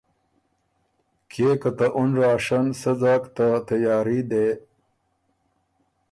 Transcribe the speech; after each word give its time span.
کيې 1.31 1.51
که 1.61 1.69
ته 1.77 1.85
اُن 1.97 2.11
راشن 2.21 2.65
سۀ 2.79 2.91
ځاک 3.01 3.23
ته 3.35 3.47
تیاري 3.67 4.19
دې 4.29 4.47